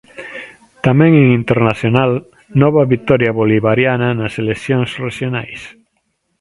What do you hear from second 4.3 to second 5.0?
eleccións